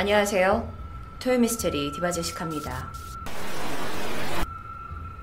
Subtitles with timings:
[0.00, 0.66] 안녕하세요.
[1.18, 2.90] 토요미스테리 디바제시카입니다.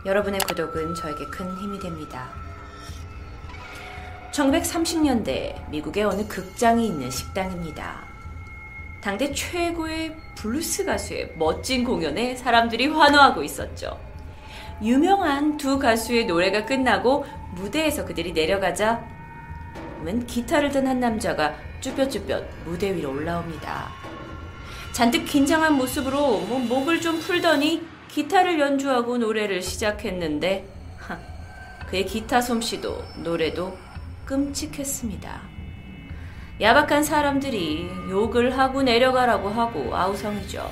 [0.05, 2.29] 여러분의 구독은 저에게 큰 힘이 됩니다.
[4.31, 8.03] 1930년대 미국의 어느 극장이 있는 식당입니다.
[9.01, 13.99] 당대 최고의 블루스 가수의 멋진 공연에 사람들이 환호하고 있었죠.
[14.83, 17.25] 유명한 두 가수의 노래가 끝나고
[17.55, 19.03] 무대에서 그들이 내려가자
[20.03, 23.96] 웬 기타를 든 한 남자가 쭈뼛쭈뼛 무대 위로 올라옵니다.
[24.97, 30.67] 잔뜩 긴장한 모습으로 뭐 목을 좀 풀더니 기타를 연주하고 노래를 시작했는데
[30.97, 31.19] 하,
[31.87, 33.77] 그의 기타 솜씨도 노래도
[34.25, 35.39] 끔찍했습니다.
[36.59, 40.67] 야박한 사람들이 욕을 하고 내려가라고 하고 아우성이죠.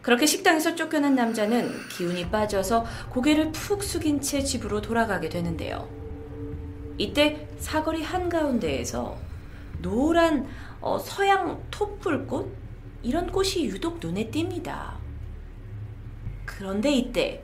[0.00, 5.88] 그렇게 식당에서 쫓겨난 남자는 기운이 빠져서 고개를 푹 숙인 채 집으로 돌아가게 되는데요.
[6.98, 9.16] 이때 사거리 한가운데에서
[9.82, 10.46] 노란
[10.84, 12.46] 어, 서양 톱불꽃?
[13.02, 14.98] 이런 꽃이 유독 눈에 띕니다.
[16.44, 17.42] 그런데 이때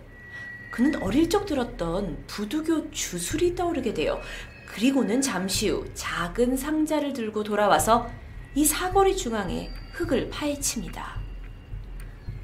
[0.70, 4.20] 그는 어릴 적 들었던 부두교 주술이 떠오르게 돼요.
[4.67, 8.11] 그리고는 잠시 후 작은 상자를 들고 돌아와서
[8.55, 11.19] 이 사거리 중앙에 흙을 파헤칩니다.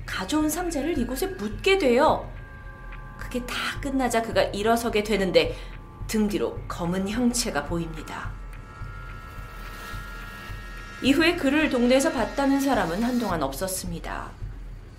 [0.07, 2.27] 가져온 상자를 이곳에 묻게 돼요.
[3.19, 5.55] 그게 다 끝나자 그가 일어서게 되는데
[6.07, 8.46] 등 뒤로 검은 형체가 보입니다.
[11.03, 14.31] 이후에 그를 동네에서 봤다는 사람은 한동안 없었습니다.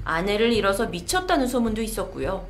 [0.03, 2.47] 아내를 잃어서 미쳤다는 소문도 있었고요.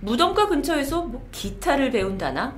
[0.00, 2.56] 무덤가 근처에서 뭐 기타를 배운다나?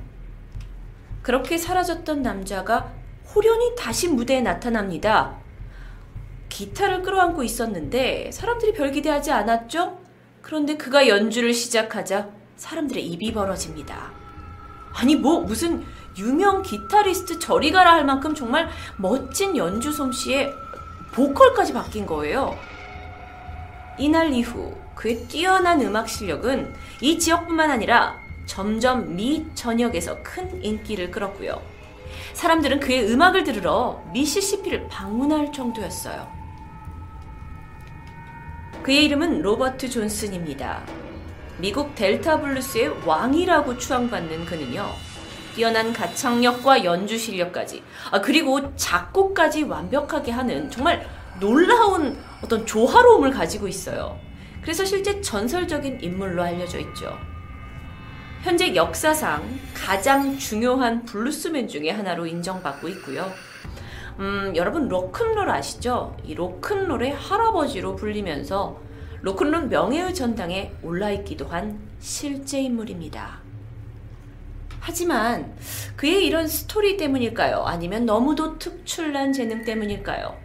[1.23, 2.93] 그렇게 사라졌던 남자가
[3.35, 5.37] 호련히 다시 무대에 나타납니다.
[6.49, 9.99] 기타를 끌어안고 있었는데 사람들이 별 기대하지 않았죠?
[10.43, 14.26] 그런데 그가 연주를 시작하자 사람들의 입이 벌어집니다.
[14.97, 15.85] 아니 뭐 무슨
[16.17, 20.53] 유명 기타리스트 저리 가라 할 만큼 정말 멋진 연주 솜씨에
[21.13, 22.57] 보컬까지 바뀐 거예요.
[23.99, 31.61] 이날 이후 그의 뛰어난 음악 실력은 이 지역뿐만 아니라 점점 미 전역에서 큰 인기를 끌었고요.
[32.33, 36.27] 사람들은 그의 음악을 들으러 미시시피를 방문할 정도였어요.
[38.83, 41.06] 그의 이름은 로버트 존슨입니다.
[41.59, 44.87] 미국 델타 블루스의 왕이라고 추앙받는 그는요.
[45.55, 51.09] 뛰어난 가창력과 연주 실력까지, 아, 그리고 작곡까지 완벽하게 하는 정말
[51.41, 54.19] 놀라운 어떤 조화로움을 가지고 있어요.
[54.61, 57.17] 그래서 실제 전설적인 인물로 알려져 있죠.
[58.43, 63.33] 현재 역사상 가장 중요한 블루스맨 중에 하나로 인정받고 있고요.
[64.19, 66.17] 음, 여러분 로큰롤 아시죠?
[66.25, 68.86] 이 로큰롤의 할아버지로 불리면서
[69.23, 73.41] 로큰롤 명예의 전당에 올라있기도 한 실제 인물입니다.
[74.81, 75.57] 하지만
[75.97, 77.65] 그의 이런 스토리 때문일까요?
[77.65, 80.39] 아니면 너무도 특출난 재능 때문일까요?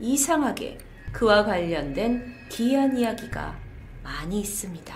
[0.00, 0.78] 이상하게
[1.12, 3.56] 그와 관련된 기이한 이야기가
[4.02, 4.94] 많이 있습니다.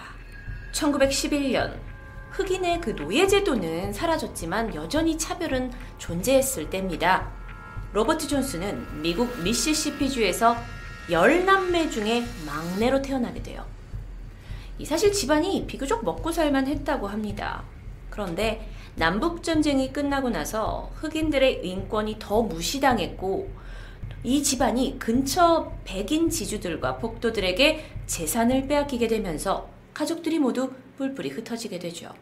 [0.73, 1.79] 1911년
[2.31, 7.31] 흑인의 그 노예제도는 사라졌지만 여전히 차별은 존재했을 때입니다.
[7.93, 10.57] 로버트 존스는 미국 미시시피주에서
[11.13, 13.65] 열남매 중에 막내로 태어나게 돼요.
[14.79, 17.63] 이 사실 집안이 비교적 먹고 살만 했다고 합니다.
[18.11, 23.51] 그런데 남북전쟁이 끝나고 나서 흑인들의 인권이 더 무시당했고
[24.25, 32.13] 이 집안이 근처 백인 지주들과 복도들에게 재산을 빼앗기게 되면서 가족들이 모두 뿔뿔이 흩어지게 되죠.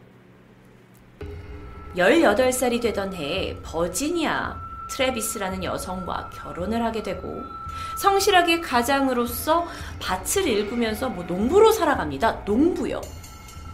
[1.95, 4.60] 18살이 되던 해에 버지니아
[4.91, 7.43] 트레비스라는 여성과 결혼을 하게 되고
[7.97, 9.67] 성실하게 가장으로서
[9.99, 12.43] 밭을 일구면서 뭐 농부로 살아갑니다.
[12.45, 13.01] 농부요.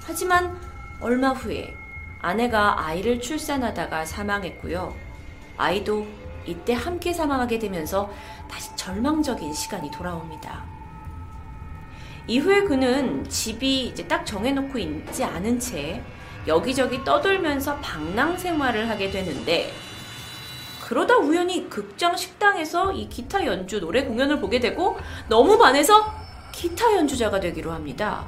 [0.06, 0.60] 하지만
[1.00, 1.76] 얼마 후에
[2.20, 4.94] 아내가 아이를 출산하다가 사망했고요.
[5.58, 6.08] 아이도
[6.46, 8.12] 이때 함께 사망하게 되면서
[8.50, 10.66] 다시 절망적인 시간이 돌아옵니다.
[12.28, 16.04] 이후에 그는 집이 이제 딱 정해놓고 있지 않은 채
[16.46, 19.72] 여기저기 떠돌면서 방랑 생활을 하게 되는데
[20.88, 24.98] 그러다 우연히 극장 식당에서 이 기타 연주 노래 공연을 보게 되고
[25.28, 26.14] 너무 반해서
[26.54, 28.26] 기타 연주자가 되기로 합니다.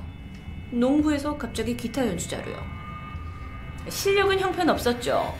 [0.69, 2.57] 농부에서 갑자기 기타 연주자로요.
[3.88, 5.34] 실력은 형편없었죠.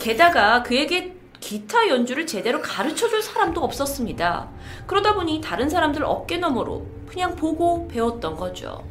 [0.00, 4.48] 게다가 그에게 기타 연주를 제대로 가르쳐 줄 사람도 없었습니다.
[4.88, 8.84] 그러다 보니 다른 사람들 어깨너머로 그냥 보고 배웠던 거죠.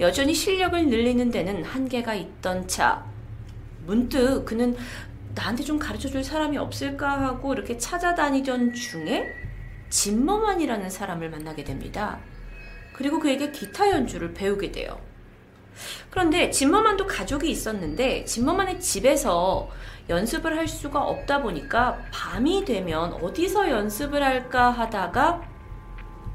[0.00, 3.06] 여전히 실력을 늘리는 데는 한계가 있던 차.
[3.86, 4.76] 문득 그는
[5.34, 9.28] 나한테 좀 가르쳐 줄 사람이 없을까 하고 이렇게 찾아다니던 중에
[9.90, 12.18] 진머만이라는 사람을 만나게 됩니다.
[12.92, 15.00] 그리고 그에게 기타 연주를 배우게 돼요.
[16.10, 19.70] 그런데 진머만도 가족이 있었는데 진머만의 집에서
[20.08, 25.42] 연습을 할 수가 없다 보니까 밤이 되면 어디서 연습을 할까 하다가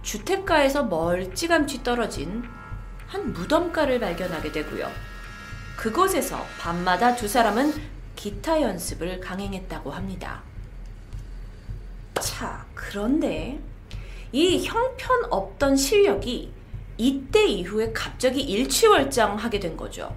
[0.02, 2.44] 주택가에서 멀찌감치 떨어진
[3.08, 4.90] 한 무덤가를 발견하게 되고요.
[5.76, 10.44] 그곳에서 밤마다 두 사람은 기타 연습을 강행했다고 합니다.
[12.20, 13.60] 자, 그런데
[14.32, 16.52] 이 형편없던 실력이
[16.98, 20.16] 이때 이후에 갑자기 일취월장하게 된 거죠.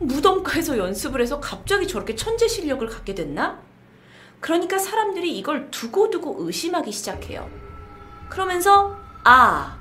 [0.00, 3.60] 무덤가에서 연습을 해서 갑자기 저렇게 천재 실력을 갖게 됐나?
[4.40, 7.48] 그러니까 사람들이 이걸 두고두고 의심하기 시작해요.
[8.28, 9.78] 그러면서, 아,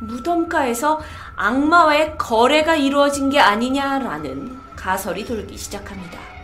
[0.00, 1.00] 무덤가에서
[1.36, 6.35] 악마와의 거래가 이루어진 게 아니냐라는 가설이 돌기 시작합니다.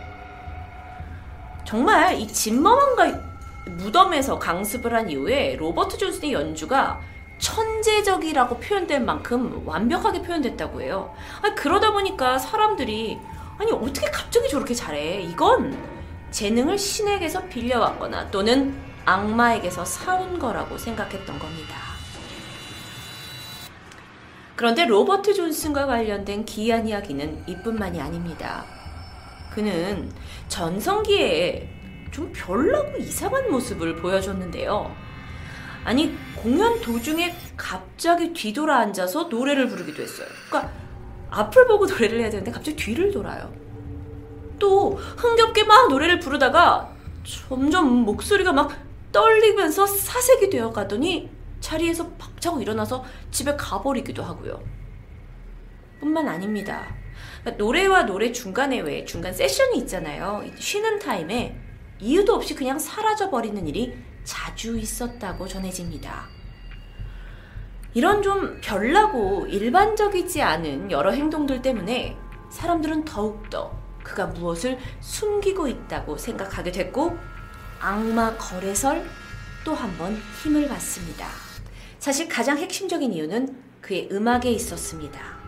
[1.73, 3.19] 정말 이 진머만가
[3.65, 7.01] 무덤에서 강습을 한 이후에 로버트 존슨의 연주가
[7.39, 11.11] 천재적이라고 표현된 만큼 완벽하게 표현됐다고 해요.
[11.41, 13.17] 아니, 그러다 보니까 사람들이
[13.57, 15.23] 아니 어떻게 갑자기 저렇게 잘해?
[15.23, 15.75] 이건
[16.29, 21.75] 재능을 신에게서 빌려왔거나 또는 악마에게서 사온 거라고 생각했던 겁니다.
[24.55, 28.63] 그런데 로버트 존슨과 관련된 기이한 이야기는 이뿐만이 아닙니다.
[29.53, 30.11] 그는
[30.47, 31.69] 전성기에
[32.11, 34.95] 좀 별나고 이상한 모습을 보여줬는데요.
[35.83, 40.27] 아니 공연 도중에 갑자기 뒤돌아 앉아서 노래를 부르기도 했어요.
[40.49, 40.71] 그러니까
[41.29, 43.53] 앞을 보고 노래를 해야 되는데 갑자기 뒤를 돌아요.
[44.59, 48.71] 또 흥겹게 막 노래를 부르다가 점점 목소리가 막
[49.11, 51.29] 떨리면서 사색이 되어 가더니
[51.59, 54.61] 자리에서 박차고 일어나서 집에 가버리기도 하고요.
[55.99, 57.02] 뿐만 아닙니다.
[57.43, 60.43] 그러니까 노래와 노래 중간에 왜 중간 세션이 있잖아요.
[60.57, 61.55] 쉬는 타임에
[61.99, 63.93] 이유도 없이 그냥 사라져 버리는 일이
[64.23, 66.27] 자주 있었다고 전해집니다.
[67.93, 72.17] 이런 좀 별나고 일반적이지 않은 여러 행동들 때문에
[72.49, 77.17] 사람들은 더욱더 그가 무엇을 숨기고 있다고 생각하게 됐고
[77.79, 79.05] 악마 거래설
[79.63, 81.27] 또 한 번 힘을 받습니다.
[81.99, 85.42] 사실 가장 핵심적인 이유는 그의 음악에 있었습니다.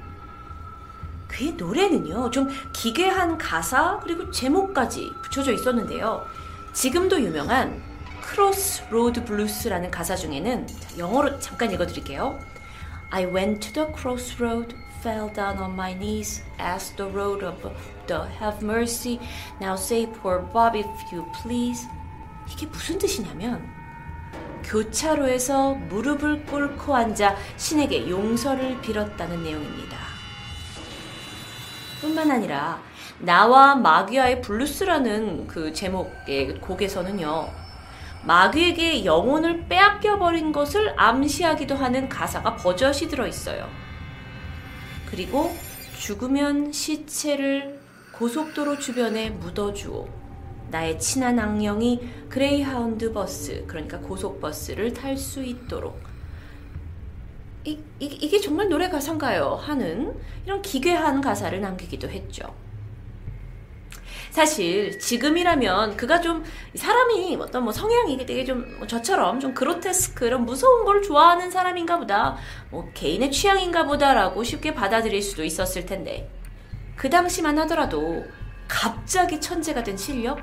[1.35, 6.25] 그의 노래는요, 좀 기괴한 가사 그리고 제목까지 붙여져 있었는데요.
[6.71, 7.83] 지금도 유명한
[8.21, 10.67] Cross Road Blues라는 가사 중에는
[10.97, 12.39] 영어로 잠깐 읽어드릴게요.
[13.11, 18.63] I went to the crossroad, fell down on my knees, asked the Lord above, have
[18.65, 19.19] mercy.
[19.59, 21.87] Now save poor Bob if you please.
[22.49, 23.61] 이게 무슨 뜻이냐면
[24.63, 30.14] 교차로에서 무릎을 꿇고 앉아 신에게 용서를 빌었다는 내용입니다.
[32.05, 32.79] 뿐만 아니라
[33.19, 37.49] 나와 마귀와의 블루스라는 그 제목의 곡에서는요.
[38.23, 43.67] 마귀에게 영혼을 빼앗겨 버린 것을 암시하기도 하는 가사가 버젓이 들어 있어요.
[45.09, 45.55] 그리고
[45.97, 47.79] 죽으면 시체를
[48.13, 50.07] 고속도로 주변에 묻어주오.
[50.69, 56.14] 나의 친한 악령이 그레이하운드 버스, 그러니까 고속버스를 탈 수 있도록.
[57.65, 59.59] 이, 이, 이게 정말 노래 가사인가요?
[59.61, 60.15] 하는
[60.45, 62.53] 이런 기괴한 가사를 남기기도 했죠.
[64.29, 66.43] 사실 지금이라면 그가 좀
[66.75, 72.35] 사람이 어떤 뭐 성향이 되게 좀뭐 저처럼 좀 그로테스크 이런 무서운 걸 좋아하는 사람인가 보다
[72.69, 76.29] 뭐 개인의 취향인가 보다라고 쉽게 받아들일 수도 있었을 텐데
[76.97, 78.25] 그 당시만 하더라도
[78.67, 80.39] 갑자기 천재가 된 실력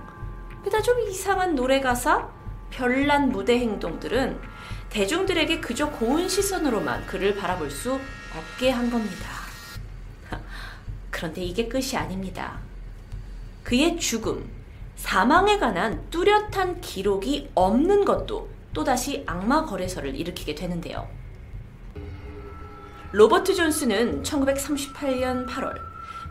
[0.65, 2.31] 그다 좀 이상한 노래 가사
[2.71, 4.41] 별난 무대 행동들은
[4.93, 7.99] 대중들에게 그저 고운 시선으로만 그를 바라볼 수
[8.37, 9.27] 없게 한 겁니다.
[11.11, 12.59] 그런데 이게 끝이 아닙니다.
[13.63, 14.47] 그의 죽음,
[14.97, 21.09] 사망에 관한 뚜렷한 기록이 없는 것도 또다시 악마 거래설을 일으키게 되는데요.
[23.13, 25.75] 로버트 존스는 1938년 8월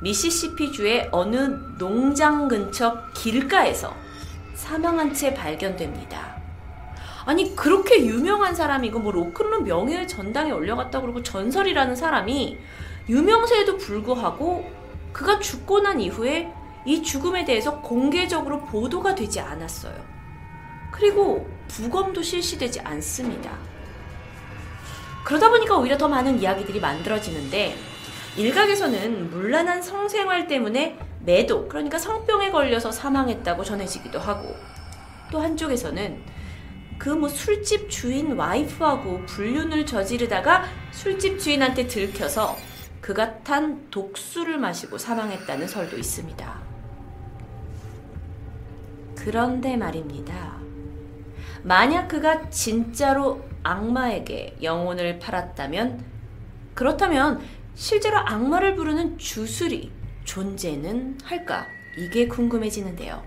[0.03, 1.37] 미시시피주의 어느
[1.79, 3.95] 농장 근처 길가에서
[4.53, 6.40] 사망한 채 발견됩니다.
[7.25, 12.57] 아니 그렇게 유명한 사람이고 뭐 로큰롤 명예의 전당에 올려갔다 그러고 전설이라는 사람이
[13.09, 14.69] 유명세에도 불구하고
[15.13, 16.51] 그가 죽고 난 이후에
[16.85, 19.93] 이 죽음에 대해서 공개적으로 보도가 되지 않았어요.
[20.91, 23.57] 그리고 부검도 실시되지 않습니다.
[25.23, 27.75] 그러다 보니까 오히려 더 많은 이야기들이 만들어지는데
[28.37, 34.55] 일각에서는 문란한 성생활 때문에 매도, 그러니까 성병에 걸려서 사망했다고 전해지기도 하고
[35.31, 36.19] 또 한쪽에서는
[37.01, 42.55] 그 뭐 술집 주인 와이프하고 불륜을 저지르다가 술집 주인한테 들켜서
[43.01, 46.61] 그가 탄 독수를 마시고 사망했다는 설도 있습니다.
[49.15, 50.57] 그런데 말입니다.
[51.63, 56.05] 만약 그가 진짜로 악마에게 영혼을 팔았다면,
[56.75, 57.41] 그렇다면
[57.73, 59.91] 실제로 악마를 부르는 주술이
[60.23, 61.65] 존재는 할까?
[61.97, 63.23] 이게 궁금해지는데요.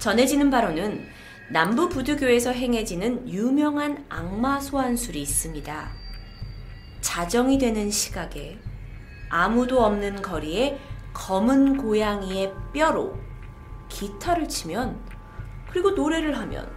[0.00, 1.17] 전해지는 바로는
[1.50, 5.88] 남부 부두교에서 행해지는 유명한 악마 소환술이 있습니다.
[7.00, 8.58] 자정이 되는 시각에
[9.30, 10.78] 아무도 없는 거리에
[11.14, 13.18] 검은 고양이의 뼈로
[13.88, 15.00] 기타를 치면
[15.70, 16.70] 그리고 노래를 하면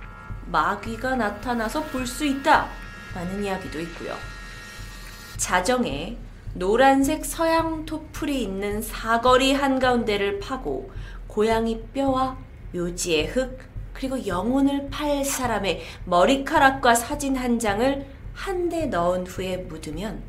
[0.48, 2.70] 마귀가 나타나서 볼 수 있다
[3.14, 4.16] 라는 이야기도 있고요.
[5.36, 6.18] 자정에
[6.54, 10.92] 노란색 서양 토풀이 있는 사거리 한가운데를 파고
[11.28, 12.38] 고양이 뼈와
[12.74, 13.71] 묘지의 흙
[14.02, 18.04] 그리고 영혼을 팔 사람의 머리카락과 사진 한 장을
[18.34, 20.24] 한 대 넣은 후에 묻으면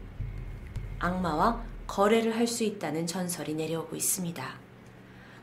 [0.99, 4.45] 악마와 거래를 할 수 있다는 전설이 내려오고 있습니다.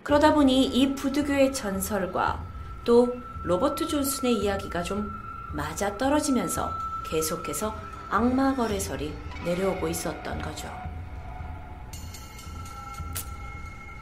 [0.03, 2.45] 그러다 보니 이 부두교의 전설과
[2.85, 3.11] 또
[3.45, 5.09] 로버트 존슨의 이야기가 좀
[5.55, 6.69] 맞아 떨어지면서
[7.09, 7.73] 계속해서
[8.11, 9.11] 악마 거래설이
[9.43, 10.69] 내려오고 있었던 거죠.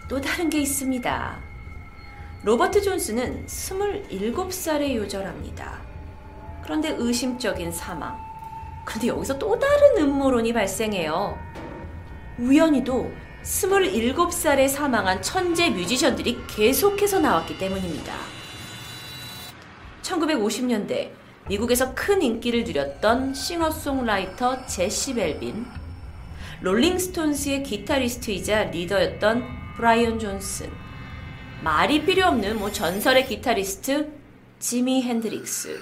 [0.09, 1.46] 또 다른 게 있습니다.
[2.47, 5.81] 로버트 존슨은 27살에 요절합니다.
[6.63, 8.17] 그런데 의심적인 사망.
[8.85, 11.37] 그런데 여기서 또 다른 음모론이 발생해요.
[12.39, 13.11] 우연히도
[13.43, 18.13] 27살에 사망한 천재 뮤지션들이 계속해서 나왔기 때문입니다.
[20.03, 21.09] 1950년대
[21.49, 25.65] 미국에서 큰 인기를 누렸던 싱어송라이터 제시 벨빈,
[26.61, 29.43] 롤링스톤스의 기타리스트이자 리더였던
[29.75, 30.86] 브라이언 존슨,
[31.63, 34.11] 말이 필요 없는 뭐 전설의 기타리스트
[34.59, 35.79] 지미 핸드릭스,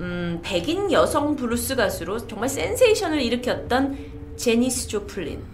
[0.00, 5.44] 음, 백인 여성 블루스 가수로 정말 센세이션을 일으켰던 제니스 조플린.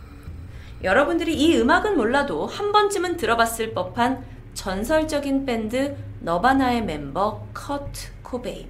[0.83, 4.25] 여러분들이 이 음악은 몰라도 한 번쯤은 들어봤을 법한
[4.55, 8.69] 전설적인 밴드 너바나의 멤버 커트 코베인.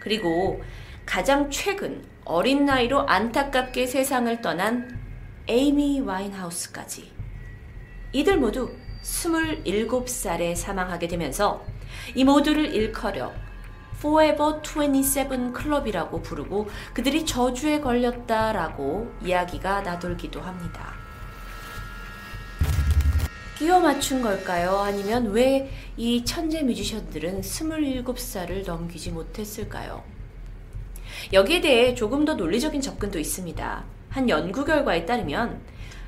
[0.00, 0.60] 그리고
[1.04, 4.98] 가장 최근 어린 나이로 안타깝게 세상을 떠난
[5.46, 7.12] 에이미 와인하우스까지.
[8.12, 8.70] 이들 모두
[9.02, 11.64] 27살에 사망하게 되면서
[12.14, 13.32] 이 모두를 일컬어
[13.98, 20.94] Forever 27 클럽이라고 부르고 그들이 저주에 걸렸다라고 이야기가 나돌기도 합니다.
[23.58, 24.78] 끼워 맞춘 걸까요?
[24.78, 30.02] 아니면 왜 이 천재 뮤지션들은 27살을 넘기지 못했을까요?
[31.30, 33.84] 여기에 대해 조금 더 논리적인 접근도 있습니다.
[34.08, 35.60] 한 연구 결과에 따르면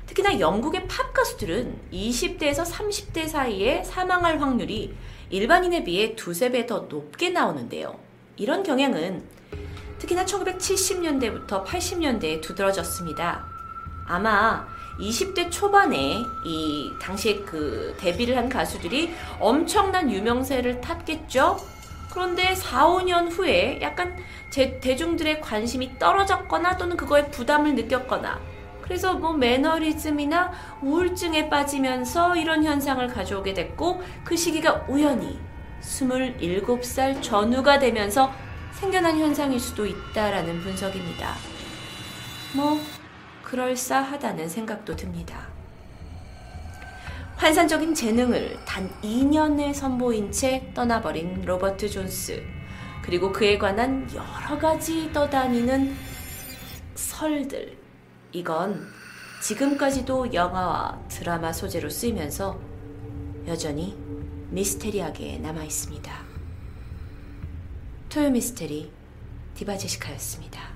[0.07, 4.93] 특히나 영국의 팝 가수들은 20대에서 30대 사이에 사망할 확률이
[5.29, 7.97] 일반인에 비해 두세 배 더 높게 나오는데요.
[8.35, 9.23] 이런 경향은
[9.99, 13.45] 특히나 1970년대부터 80년대에 두드러졌습니다.
[14.05, 14.67] 아마
[14.99, 21.57] 20대 초반에 이 당시에 그 데뷔를 한 가수들이 엄청난 유명세를 탔겠죠?
[22.11, 24.15] 그런데 4, 5년 후에 약간
[24.51, 28.39] 제, 대중들의 관심이 떨어졌거나 또는 그거에 부담을 느꼈거나
[28.83, 35.39] 그래서 뭐 매너리즘이나 우울증에 빠지면서 이런 현상을 가져오게 됐고 그 시기가 우연히
[35.81, 38.31] 27살 전후가 되면서
[38.73, 41.33] 생겨난 현상일 수도 있다라는 분석입니다.
[42.53, 42.79] 뭐
[43.43, 45.47] 그럴싸하다는 생각도 듭니다.
[47.37, 52.43] 환상적인 재능을 단 2년에 선보인 채 떠나버린 로버트 존스,
[53.01, 55.95] 그리고 그에 관한 여러 가지 떠다니는
[56.95, 57.82] 설들.
[58.33, 58.87] 이건
[59.41, 62.59] 지금까지도 영화와 드라마 소재로 쓰이면서
[63.45, 63.95] 여전히
[64.49, 66.11] 미스테리하게 남아 있습니다.
[68.09, 68.91] 토요 미스테리
[69.53, 70.72] 디바제시카였습니다.